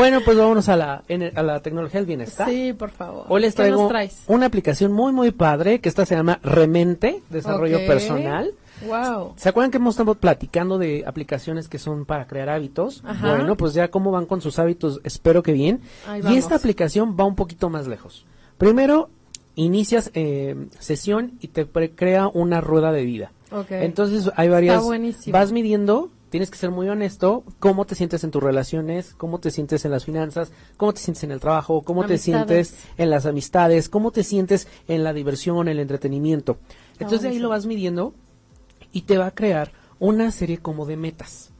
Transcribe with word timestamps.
Bueno, 0.00 0.20
pues 0.24 0.38
vámonos 0.38 0.68
a 0.70 0.76
la, 0.76 1.04
a 1.34 1.42
la 1.42 1.60
tecnología 1.60 2.00
del 2.00 2.06
bienestar. 2.06 2.48
Sí, 2.48 2.72
por 2.72 2.90
favor. 2.90 3.26
Hoy 3.28 3.42
les 3.42 3.54
¿Qué 3.54 3.64
nos 3.64 3.68
traigo 3.70 3.88
traes? 3.88 4.24
una 4.28 4.46
aplicación 4.46 4.92
muy, 4.92 5.12
muy 5.12 5.30
padre, 5.30 5.80
que 5.80 5.90
esta 5.90 6.06
se 6.06 6.14
llama 6.16 6.40
Remente, 6.42 7.22
Desarrollo. 7.28 7.78
Personal. 7.86 8.54
Wow. 8.86 9.34
¿Se 9.36 9.50
acuerdan 9.50 9.70
que 9.70 9.76
hemos 9.76 9.94
estado 9.94 10.14
platicando 10.14 10.78
de 10.78 11.04
aplicaciones 11.06 11.68
que 11.68 11.78
son 11.78 12.06
para 12.06 12.26
crear 12.26 12.48
hábitos? 12.48 13.02
Ajá. 13.04 13.36
Bueno, 13.36 13.56
pues 13.58 13.74
ya 13.74 13.88
cómo 13.88 14.10
van 14.10 14.24
con 14.24 14.40
sus 14.40 14.58
hábitos, 14.58 15.00
espero 15.04 15.42
que 15.42 15.52
bien. 15.52 15.80
Ahí 16.08 16.20
Y 16.20 16.22
vamos. 16.22 16.38
esta 16.38 16.54
aplicación 16.54 17.14
va 17.20 17.24
un 17.24 17.34
poquito 17.36 17.68
más 17.68 17.86
lejos. 17.86 18.24
Primero, 18.56 19.10
inicias 19.54 20.10
eh, 20.14 20.56
sesión 20.78 21.32
y 21.40 21.48
te 21.48 21.66
crea 21.66 22.28
una 22.28 22.62
rueda 22.62 22.90
de 22.90 23.04
vida. 23.04 23.32
Ok. 23.52 23.70
Entonces 23.72 24.32
hay 24.36 24.48
varias... 24.48 24.82
buenísimo. 24.82 25.34
Vas 25.36 25.52
midiendo, 25.52 26.08
tienes 26.30 26.50
que 26.50 26.56
ser 26.56 26.70
muy 26.70 26.88
honesto, 26.88 27.44
cómo 27.58 27.84
te 27.84 27.94
sientes 27.94 28.24
en 28.24 28.30
tus 28.30 28.42
relaciones, 28.42 29.14
cómo 29.14 29.40
te 29.40 29.50
sientes 29.50 29.84
en 29.84 29.90
las 29.90 30.04
finanzas, 30.04 30.52
cómo 30.76 30.94
te 30.94 31.00
sientes 31.00 31.24
en 31.24 31.32
el 31.32 31.40
trabajo, 31.40 31.82
cómo 31.82 32.06
te 32.06 32.16
sientes 32.18 32.76
en 32.96 33.10
las 33.10 33.26
amistades, 33.26 33.88
cómo 33.88 34.12
te 34.12 34.22
sientes 34.22 34.68
en 34.88 35.04
la 35.04 35.12
diversión, 35.12 35.68
el 35.68 35.80
entretenimiento. 35.80 36.58
Entonces 36.94 37.22
de 37.22 37.28
ahí 37.28 37.38
lo 37.38 37.50
vas 37.50 37.66
midiendo 37.66 38.14
y 38.92 39.02
te 39.02 39.18
va 39.18 39.26
a 39.26 39.34
crear 39.34 39.72
una 39.98 40.30
serie 40.30 40.58
como 40.58 40.86
de 40.86 40.96
metas. 40.96 41.52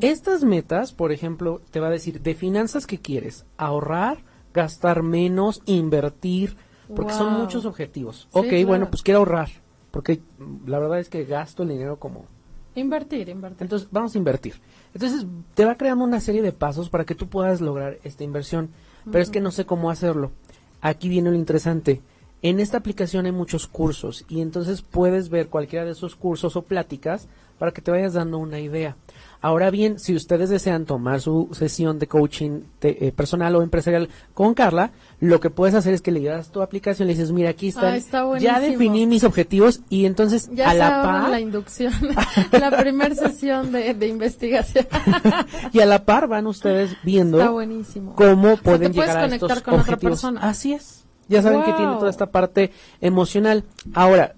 Estas 0.00 0.42
metas, 0.42 0.92
por 0.92 1.12
ejemplo, 1.12 1.60
te 1.70 1.78
va 1.78 1.86
a 1.86 1.90
decir 1.90 2.20
de 2.20 2.34
finanzas 2.34 2.84
que 2.86 2.98
quieres, 2.98 3.44
ahorrar, 3.56 4.18
gastar 4.52 5.04
menos, 5.04 5.62
invertir, 5.66 6.56
porque 6.96 7.12
son 7.12 7.34
muchos 7.34 7.64
objetivos. 7.64 8.28
Sí, 8.32 8.38
ok, 8.38 8.48
claro. 8.48 8.66
bueno, 8.66 8.90
pues 8.90 9.02
quiero 9.02 9.20
ahorrar, 9.20 9.50
porque 9.92 10.20
la 10.66 10.80
verdad 10.80 10.98
es 10.98 11.08
que 11.08 11.24
gasto 11.24 11.62
el 11.62 11.70
dinero 11.70 11.98
como... 11.98 12.26
Invertir, 12.74 13.28
invertir. 13.28 13.62
Entonces, 13.62 13.88
vamos 13.90 14.14
a 14.14 14.18
invertir. 14.18 14.54
Entonces, 14.94 15.26
te 15.54 15.64
va 15.64 15.76
creando 15.76 16.04
una 16.04 16.20
serie 16.20 16.42
de 16.42 16.52
pasos 16.52 16.88
para 16.88 17.04
que 17.04 17.14
tú 17.14 17.28
puedas 17.28 17.60
lograr 17.60 17.98
esta 18.04 18.24
inversión, 18.24 18.70
pero 19.10 19.22
es 19.22 19.30
que 19.30 19.40
no 19.40 19.50
sé 19.50 19.66
cómo 19.66 19.90
hacerlo. 19.90 20.32
Aquí 20.80 21.08
viene 21.08 21.30
lo 21.30 21.36
interesante. 21.36 22.00
En 22.42 22.58
esta 22.60 22.76
aplicación 22.78 23.26
hay 23.26 23.32
muchos 23.32 23.66
cursos 23.68 24.24
y 24.28 24.40
entonces 24.40 24.82
puedes 24.82 25.28
ver 25.28 25.48
cualquiera 25.48 25.84
de 25.84 25.92
esos 25.92 26.16
cursos 26.16 26.56
o 26.56 26.62
pláticas 26.62 27.28
para 27.58 27.70
que 27.70 27.80
te 27.80 27.92
vayas 27.92 28.14
dando 28.14 28.38
una 28.38 28.58
idea. 28.58 28.96
Ahora 29.40 29.70
bien, 29.70 30.00
si 30.00 30.16
ustedes 30.16 30.50
desean 30.50 30.84
tomar 30.84 31.20
su 31.20 31.48
sesión 31.52 32.00
de 32.00 32.08
coaching 32.08 32.62
te- 32.80 33.06
eh, 33.06 33.12
personal 33.12 33.54
o 33.54 33.62
empresarial 33.62 34.08
con 34.34 34.54
Carla, 34.54 34.90
lo 35.20 35.38
que 35.38 35.50
puedes 35.50 35.76
hacer 35.76 35.94
es 35.94 36.00
que 36.02 36.10
le 36.10 36.20
llevas 36.20 36.50
tu 36.50 36.62
aplicación 36.62 37.06
y 37.06 37.12
le 37.12 37.16
dices, 37.18 37.30
mira, 37.32 37.50
aquí 37.50 37.68
están, 37.68 37.84
Ah, 37.94 37.96
está 37.96 38.38
ya 38.38 38.58
definí 38.72 39.06
mis 39.06 39.22
objetivos 39.22 39.80
y 39.88 40.06
entonces 40.06 40.50
Ya 40.52 40.70
a 40.70 40.74
la 40.74 41.02
par 41.04 41.30
la 41.30 41.40
inducción, 41.40 41.92
la 42.52 42.76
primera 42.76 43.14
sesión 43.14 43.70
de, 43.70 43.94
de 43.94 44.08
investigación. 44.08 44.86
y 45.72 45.78
a 45.78 45.86
la 45.86 46.04
par 46.04 46.26
van 46.26 46.48
ustedes 46.48 46.96
viendo 47.04 47.38
cómo 48.16 48.48
sea, 48.54 48.62
pueden 48.62 48.90
te 48.92 48.96
puedes 48.96 49.10
llegar 49.12 49.16
a 49.18 49.34
estos 49.34 49.62
con 49.62 49.74
otra 49.74 49.96
persona. 50.10 50.40
Así 50.42 50.72
es. 50.72 51.04
Ya 51.28 51.42
saben 51.42 51.62
que 51.62 51.72
tiene 51.72 51.94
toda 51.94 52.10
esta 52.10 52.26
parte 52.30 52.72
emocional. 53.00 53.64
Ahora, 53.94 54.34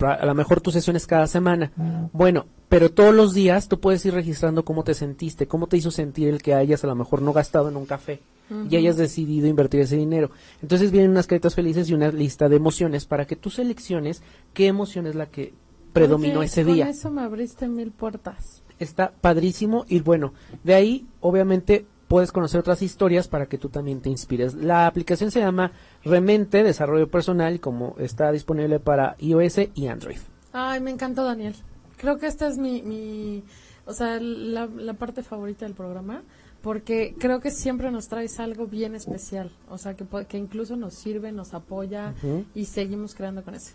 a 0.00 0.26
lo 0.26 0.34
mejor 0.34 0.60
tu 0.60 0.70
sesión 0.70 0.96
es 0.96 1.06
cada 1.06 1.26
semana. 1.26 1.72
Bueno, 2.12 2.46
pero 2.68 2.90
todos 2.90 3.14
los 3.14 3.34
días 3.34 3.68
tú 3.68 3.78
puedes 3.80 4.04
ir 4.04 4.14
registrando 4.14 4.64
cómo 4.64 4.84
te 4.84 4.94
sentiste, 4.94 5.46
cómo 5.46 5.66
te 5.66 5.76
hizo 5.76 5.90
sentir 5.90 6.28
el 6.28 6.42
que 6.42 6.54
hayas 6.54 6.82
a 6.84 6.88
lo 6.88 6.94
mejor 6.94 7.22
no 7.22 7.32
gastado 7.32 7.68
en 7.68 7.76
un 7.76 7.86
café 7.86 8.20
y 8.68 8.76
hayas 8.76 8.96
decidido 8.96 9.46
invertir 9.46 9.80
ese 9.80 9.96
dinero. 9.96 10.30
Entonces 10.60 10.90
vienen 10.90 11.10
unas 11.12 11.26
caritas 11.26 11.54
felices 11.54 11.88
y 11.88 11.94
una 11.94 12.08
lista 12.10 12.48
de 12.48 12.56
emociones 12.56 13.06
para 13.06 13.26
que 13.26 13.36
tú 13.36 13.50
selecciones 13.50 14.22
qué 14.52 14.66
emoción 14.66 15.06
es 15.06 15.14
la 15.14 15.26
que 15.26 15.54
predominó 15.92 16.40
Oye, 16.40 16.46
ese 16.46 16.64
con 16.64 16.74
día 16.74 16.88
eso 16.88 17.10
me 17.10 17.22
abriste 17.22 17.68
mil 17.68 17.92
puertas. 17.92 18.62
está 18.78 19.12
padrísimo 19.20 19.86
y 19.88 20.00
bueno, 20.00 20.34
de 20.64 20.74
ahí 20.74 21.06
obviamente 21.20 21.86
puedes 22.14 22.30
conocer 22.30 22.60
otras 22.60 22.80
historias 22.80 23.26
para 23.26 23.46
que 23.46 23.58
tú 23.58 23.70
también 23.70 24.00
te 24.00 24.08
inspires. 24.08 24.54
La 24.54 24.86
aplicación 24.86 25.32
se 25.32 25.40
llama 25.40 25.72
Remente 26.04 26.62
Desarrollo 26.62 27.10
Personal 27.10 27.58
como 27.58 27.96
está 27.98 28.30
disponible 28.30 28.78
para 28.78 29.16
iOS 29.18 29.62
y 29.74 29.88
Android. 29.88 30.18
Ay, 30.52 30.78
me 30.78 30.92
encantó, 30.92 31.24
Daniel. 31.24 31.56
Creo 31.96 32.18
que 32.18 32.28
esta 32.28 32.46
es 32.46 32.56
mi, 32.56 32.82
mi 32.82 33.42
o 33.84 33.92
sea, 33.92 34.20
la, 34.20 34.66
la 34.66 34.94
parte 34.94 35.24
favorita 35.24 35.64
del 35.64 35.74
programa, 35.74 36.22
porque 36.62 37.16
creo 37.18 37.40
que 37.40 37.50
siempre 37.50 37.90
nos 37.90 38.06
traes 38.06 38.38
algo 38.38 38.68
bien 38.68 38.94
especial, 38.94 39.50
o 39.68 39.76
sea, 39.76 39.94
que, 39.94 40.04
que 40.28 40.38
incluso 40.38 40.76
nos 40.76 40.94
sirve, 40.94 41.32
nos 41.32 41.52
apoya 41.52 42.14
y 42.54 42.66
seguimos 42.66 43.16
creando 43.16 43.42
con 43.42 43.56
eso. 43.56 43.72